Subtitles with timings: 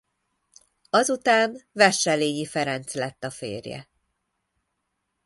[0.89, 3.89] Azután Wesselényi Ferencz lett a férje.